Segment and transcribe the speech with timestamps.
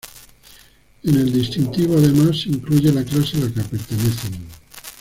[1.03, 4.47] En el distintivo, además, se incluye la clase a la que pertenecen.